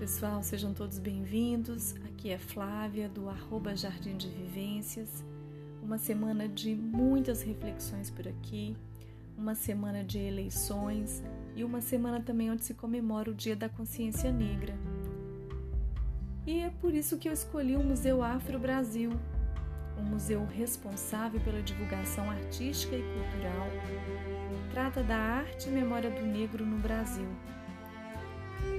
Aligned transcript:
pessoal, 0.00 0.42
sejam 0.42 0.72
todos 0.72 0.98
bem-vindos. 0.98 1.94
Aqui 2.06 2.30
é 2.30 2.38
Flávia 2.38 3.06
do 3.06 3.28
arroba 3.28 3.76
Jardim 3.76 4.16
de 4.16 4.28
Vivências. 4.28 5.22
Uma 5.82 5.98
semana 5.98 6.48
de 6.48 6.74
muitas 6.74 7.42
reflexões 7.42 8.08
por 8.08 8.26
aqui, 8.26 8.74
uma 9.36 9.54
semana 9.54 10.02
de 10.02 10.18
eleições 10.18 11.22
e 11.54 11.62
uma 11.62 11.82
semana 11.82 12.18
também 12.18 12.50
onde 12.50 12.64
se 12.64 12.72
comemora 12.72 13.30
o 13.30 13.34
Dia 13.34 13.54
da 13.54 13.68
Consciência 13.68 14.32
Negra. 14.32 14.74
E 16.46 16.60
é 16.60 16.70
por 16.80 16.94
isso 16.94 17.18
que 17.18 17.28
eu 17.28 17.34
escolhi 17.34 17.76
o 17.76 17.84
Museu 17.84 18.22
Afro 18.22 18.58
Brasil, 18.58 19.10
um 19.98 20.02
museu 20.02 20.46
responsável 20.46 21.38
pela 21.42 21.60
divulgação 21.60 22.30
artística 22.30 22.96
e 22.96 23.02
cultural. 23.02 23.66
Trata 24.70 25.02
da 25.02 25.18
arte 25.18 25.68
e 25.68 25.72
memória 25.72 26.10
do 26.10 26.24
negro 26.24 26.64
no 26.64 26.78
Brasil 26.78 27.28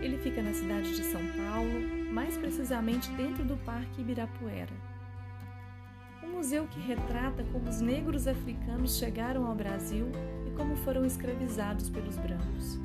ele 0.00 0.18
fica 0.18 0.42
na 0.42 0.52
cidade 0.52 0.94
de 0.94 1.02
São 1.04 1.20
Paulo, 1.36 2.12
mais 2.12 2.36
precisamente 2.36 3.10
dentro 3.12 3.44
do 3.44 3.56
Parque 3.58 4.00
Ibirapuera. 4.00 4.72
Um 6.22 6.36
museu 6.36 6.66
que 6.66 6.78
retrata 6.80 7.44
como 7.52 7.68
os 7.68 7.80
negros 7.80 8.26
africanos 8.28 8.96
chegaram 8.96 9.46
ao 9.46 9.54
Brasil 9.54 10.06
e 10.46 10.50
como 10.56 10.76
foram 10.76 11.04
escravizados 11.04 11.90
pelos 11.90 12.16
brancos. 12.16 12.78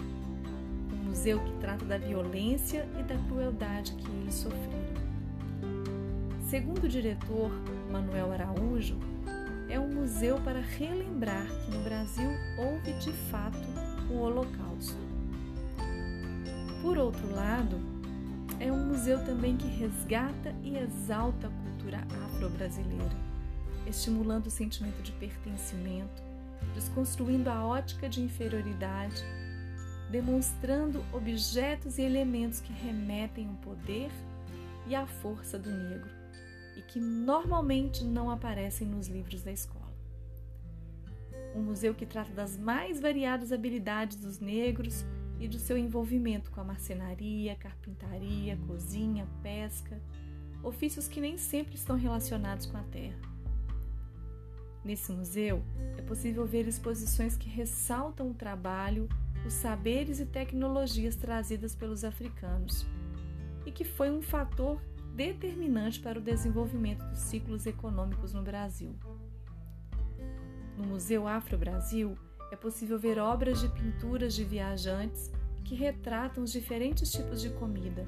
Um 0.91 1.09
museu 1.09 1.39
que 1.39 1.53
trata 1.59 1.85
da 1.85 1.97
violência 1.97 2.87
e 2.99 3.03
da 3.03 3.17
crueldade 3.27 3.93
que 3.93 4.09
eles 4.09 4.35
sofreram. 4.35 5.03
Segundo 6.41 6.83
o 6.83 6.89
diretor 6.89 7.51
Manuel 7.91 8.31
Araújo, 8.31 8.97
é 9.69 9.79
um 9.79 9.91
museu 9.91 10.39
para 10.41 10.59
relembrar 10.59 11.47
que 11.47 11.71
no 11.71 11.83
Brasil 11.83 12.29
houve 12.57 12.93
de 12.99 13.11
fato 13.31 13.57
o 14.09 14.19
Holocausto. 14.19 15.12
Por 16.83 16.97
outro 16.97 17.33
lado, 17.33 17.79
é 18.59 18.69
um 18.69 18.87
museu 18.87 19.23
também 19.23 19.55
que 19.55 19.67
resgata 19.67 20.53
e 20.61 20.77
exalta 20.77 21.47
a 21.47 21.49
cultura 21.49 22.05
afro-brasileira, 22.25 23.15
estimulando 23.87 24.47
o 24.47 24.51
sentimento 24.51 25.01
de 25.01 25.13
pertencimento, 25.13 26.21
desconstruindo 26.75 27.49
a 27.49 27.65
ótica 27.65 28.09
de 28.09 28.21
inferioridade, 28.21 29.23
demonstrando 30.11 31.01
objetos 31.13 31.97
e 31.99 32.01
elementos 32.01 32.59
que 32.59 32.73
remetem 32.73 33.47
ao 33.47 33.55
poder 33.55 34.11
e 34.85 34.93
à 34.93 35.07
força 35.07 35.57
do 35.57 35.71
negro 35.71 36.11
e 36.75 36.81
que 36.81 36.99
normalmente 36.99 38.03
não 38.03 38.29
aparecem 38.29 38.85
nos 38.85 39.07
livros 39.07 39.41
da 39.41 39.53
escola. 39.53 39.93
Um 41.55 41.61
museu 41.61 41.95
que 41.95 42.05
trata 42.05 42.33
das 42.33 42.57
mais 42.57 42.99
variadas 42.99 43.53
habilidades 43.53 44.17
dos 44.17 44.41
negros 44.41 45.05
e 45.43 45.47
do 45.49 45.59
seu 45.59 45.77
envolvimento 45.77 46.49
com 46.51 46.61
a 46.61 46.63
marcenaria, 46.63 47.53
carpintaria, 47.55 48.57
cozinha, 48.65 49.27
pesca, 49.41 50.01
ofícios 50.63 51.05
que 51.05 51.19
nem 51.19 51.37
sempre 51.37 51.75
estão 51.75 51.97
relacionados 51.97 52.65
com 52.65 52.77
a 52.77 52.83
terra. 52.83 53.19
Nesse 54.85 55.11
museu 55.11 55.61
é 55.97 56.01
possível 56.01 56.45
ver 56.45 56.65
exposições 56.65 57.35
que 57.35 57.49
ressaltam 57.49 58.31
o 58.31 58.33
trabalho, 58.33 59.09
os 59.45 59.51
saberes 59.51 60.21
e 60.21 60.25
tecnologias 60.25 61.17
trazidas 61.17 61.75
pelos 61.75 62.05
africanos 62.05 62.85
e 63.65 63.71
que 63.71 63.83
foi 63.83 64.09
um 64.09 64.21
fator 64.21 64.81
determinante 65.13 65.99
para 65.99 66.19
o 66.19 66.21
desenvolvimento 66.21 67.03
dos 67.03 67.19
ciclos 67.19 67.65
econômicos 67.65 68.33
no 68.33 68.41
Brasil. 68.41 68.95
No 70.77 70.87
Museu 70.87 71.27
Afro-Brasil, 71.27 72.17
é 72.53 72.55
possível 72.55 72.99
ver 72.99 73.17
obras 73.17 73.59
de 73.59 73.67
pinturas 73.67 74.35
de 74.35 74.43
viajantes 74.43 75.31
que 75.65 75.73
retratam 75.73 76.43
os 76.43 76.51
diferentes 76.51 77.11
tipos 77.11 77.41
de 77.41 77.49
comida 77.49 78.07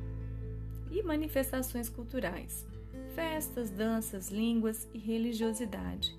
e 0.91 1.01
manifestações 1.01 1.89
culturais, 1.89 2.63
festas, 3.15 3.71
danças, 3.71 4.29
línguas 4.29 4.87
e 4.93 4.99
religiosidade. 4.99 6.15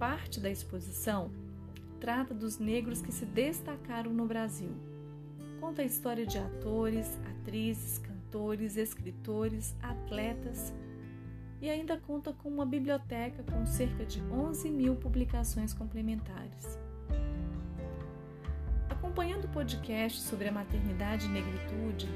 Parte 0.00 0.40
da 0.40 0.50
exposição 0.50 1.30
trata 2.00 2.34
dos 2.34 2.58
negros 2.58 3.00
que 3.00 3.12
se 3.12 3.24
destacaram 3.24 4.12
no 4.12 4.26
Brasil. 4.26 4.72
Conta 5.60 5.82
a 5.82 5.84
história 5.84 6.26
de 6.26 6.38
atores, 6.38 7.06
atrizes, 7.30 7.98
cantores, 7.98 8.76
escritores, 8.76 9.76
atletas 9.80 10.72
e 11.60 11.70
ainda 11.70 11.96
conta 11.96 12.32
com 12.32 12.48
uma 12.48 12.66
biblioteca 12.66 13.44
com 13.44 13.64
cerca 13.64 14.04
de 14.04 14.20
11 14.22 14.68
mil 14.70 14.96
publicações 14.96 15.72
complementares. 15.72 16.80
Acompanhando 19.12 19.44
o 19.44 19.48
podcast 19.48 20.22
sobre 20.22 20.48
a 20.48 20.52
maternidade 20.52 21.26
e 21.26 21.28
negritude, 21.28 22.08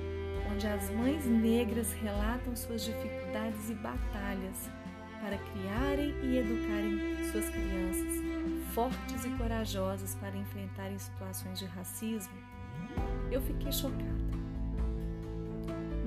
onde 0.50 0.66
as 0.66 0.88
mães 0.88 1.26
negras 1.26 1.92
relatam 1.92 2.56
suas 2.56 2.82
dificuldades 2.82 3.68
e 3.68 3.74
batalhas 3.74 4.70
para 5.20 5.36
criarem 5.36 6.14
e 6.22 6.38
educarem 6.38 6.98
suas 7.30 7.50
crianças 7.50 8.24
fortes 8.72 9.26
e 9.26 9.28
corajosas 9.36 10.14
para 10.14 10.34
enfrentarem 10.38 10.98
situações 10.98 11.58
de 11.58 11.66
racismo, 11.66 12.32
eu 13.30 13.42
fiquei 13.42 13.70
chocada. 13.70 14.02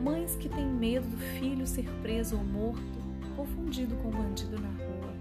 Mães 0.03 0.38
que 0.38 0.49
têm 0.49 0.66
medo 0.66 1.05
do 1.05 1.17
filho 1.39 1.67
ser 1.67 1.88
preso 2.01 2.35
ou 2.35 2.44
morto, 2.44 2.81
confundido 3.35 3.95
com 3.97 4.09
bandido 4.09 4.59
na 4.59 4.69
rua. 4.69 5.13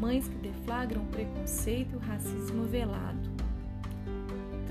Mães 0.00 0.26
que 0.26 0.36
deflagram 0.38 1.02
o 1.02 1.06
preconceito 1.06 1.92
e 1.92 1.96
o 1.96 2.00
racismo 2.00 2.64
velado 2.64 3.33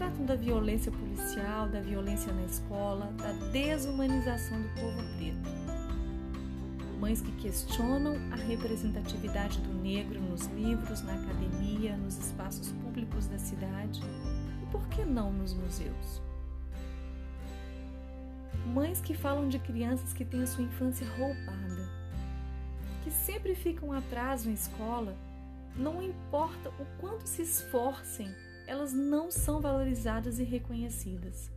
tratam 0.04 0.26
da 0.26 0.36
violência 0.36 0.92
policial, 0.92 1.70
da 1.70 1.80
violência 1.80 2.34
na 2.34 2.44
escola, 2.44 3.10
da 3.18 3.32
desumanização 3.52 4.62
do 4.62 4.68
povo 4.70 5.02
preto. 5.16 5.50
Mães 7.00 7.22
que 7.22 7.32
questionam 7.34 8.16
a 8.32 8.36
representatividade 8.36 9.60
do 9.62 9.74
negro 9.74 10.20
nos 10.20 10.48
livros, 10.48 11.02
na 11.04 11.14
academia, 11.14 11.96
nos 11.96 12.18
espaços 12.18 12.70
públicos 12.84 13.28
da 13.28 13.38
cidade 13.38 14.02
e, 14.62 14.66
por 14.72 14.86
que 14.90 15.06
não, 15.06 15.32
nos 15.32 15.54
museus. 15.54 16.22
Mães 18.74 19.00
que 19.00 19.14
falam 19.14 19.48
de 19.48 19.60
crianças 19.60 20.12
que 20.12 20.26
têm 20.26 20.44
a 20.44 20.48
sua 20.48 20.66
infância 20.66 21.08
roubada, 21.18 21.90
que 23.06 23.12
sempre 23.12 23.56
ficam 23.56 23.94
atrás 23.94 24.46
na 24.46 24.52
escola, 24.52 25.16
não 25.78 26.04
importa 26.04 26.70
o 26.72 26.86
quanto 27.00 27.26
se 27.26 27.42
esforcem 27.42 28.28
elas 28.68 28.94
não 28.94 29.30
são 29.30 29.60
valorizadas 29.60 30.40
e 30.40 30.44
reconhecidas. 30.44 31.52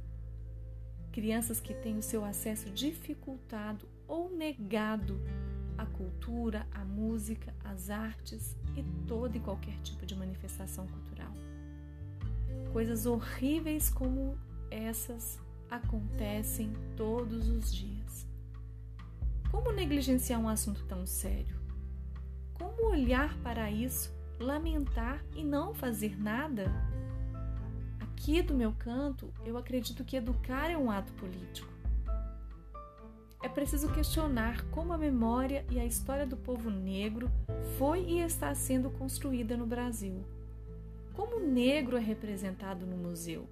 Crianças 1.13 1.61
que 1.61 1.75
têm 1.75 1.97
o 1.97 2.03
seu 2.03 2.25
acesso 2.25 2.71
dificultado 2.71 3.89
ou 4.07 4.31
negado 4.31 5.21
à 5.79 5.87
cultura, 5.87 6.67
à 6.73 6.85
música, 6.85 7.55
às 7.65 7.91
artes 7.91 8.57
e 8.77 8.83
todo 9.07 9.37
e 9.37 9.41
qualquer 9.41 9.79
tipo 9.81 10.05
de 10.05 10.15
manifestação 10.15 10.87
cultural. 10.87 11.33
Coisas 12.73 13.07
horríveis 13.07 13.89
como 13.89 14.39
essas 14.71 15.39
acontecem 15.71 16.73
todos 16.97 17.49
os 17.49 17.75
dias. 17.75 18.27
Como 19.51 19.73
negligenciar 19.73 20.41
um 20.41 20.49
assunto 20.49 20.85
tão 20.85 21.07
sério? 21.07 21.57
Como 22.55 22.91
olhar 22.91 23.37
para 23.39 23.71
isso, 23.71 24.15
lamentar 24.39 25.25
e 25.35 25.43
não 25.43 25.75
fazer 25.75 26.19
nada? 26.19 26.71
Aqui 28.27 28.43
do 28.43 28.55
meu 28.55 28.73
canto, 28.73 29.33
eu 29.45 29.57
acredito 29.57 30.03
que 30.03 30.17
educar 30.17 30.69
é 30.69 30.77
um 30.77 30.91
ato 30.91 31.13
político. 31.13 31.73
É 33.41 33.49
preciso 33.49 33.89
questionar 33.93 34.69
como 34.73 34.93
a 34.93 34.99
memória 34.99 35.65
e 35.71 35.79
a 35.79 35.85
história 35.85 36.27
do 36.27 36.37
povo 36.37 36.69
negro 36.69 37.31
foi 37.79 38.01
e 38.01 38.19
está 38.19 38.53
sendo 38.53 38.91
construída 38.91 39.57
no 39.57 39.65
Brasil. 39.65 40.25
Como 41.15 41.37
o 41.37 41.47
negro 41.47 41.97
é 41.97 42.01
representado 42.01 42.85
no 42.85 42.97
museu? 42.97 43.47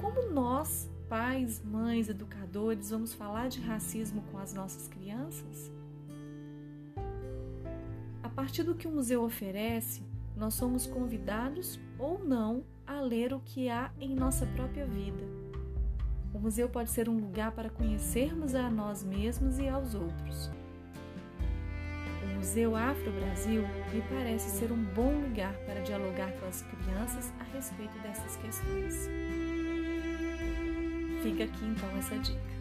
Como 0.00 0.28
nós, 0.32 0.90
pais, 1.08 1.62
mães, 1.64 2.08
educadores, 2.08 2.90
vamos 2.90 3.14
falar 3.14 3.48
de 3.48 3.60
racismo 3.60 4.24
com 4.32 4.38
as 4.38 4.52
nossas 4.52 4.88
crianças? 4.88 5.70
A 8.24 8.28
partir 8.28 8.64
do 8.64 8.74
que 8.74 8.88
o 8.88 8.90
museu 8.90 9.22
oferece, 9.22 10.09
nós 10.40 10.54
somos 10.54 10.86
convidados 10.86 11.78
ou 11.98 12.18
não 12.18 12.64
a 12.86 12.98
ler 12.98 13.34
o 13.34 13.40
que 13.40 13.68
há 13.68 13.90
em 14.00 14.14
nossa 14.14 14.46
própria 14.46 14.86
vida. 14.86 15.22
O 16.32 16.38
museu 16.38 16.66
pode 16.66 16.88
ser 16.88 17.10
um 17.10 17.18
lugar 17.18 17.52
para 17.52 17.68
conhecermos 17.68 18.54
a 18.54 18.70
nós 18.70 19.04
mesmos 19.04 19.58
e 19.58 19.68
aos 19.68 19.94
outros. 19.94 20.50
O 22.22 22.36
Museu 22.36 22.74
Afro 22.74 23.12
Brasil 23.12 23.62
me 23.92 24.00
parece 24.08 24.48
ser 24.58 24.72
um 24.72 24.82
bom 24.82 25.12
lugar 25.20 25.52
para 25.66 25.82
dialogar 25.82 26.32
com 26.32 26.46
as 26.46 26.62
crianças 26.62 27.30
a 27.38 27.44
respeito 27.54 27.98
dessas 27.98 28.36
questões. 28.36 29.10
Fica 31.22 31.44
aqui 31.44 31.66
então 31.66 31.88
essa 31.98 32.16
dica. 32.16 32.59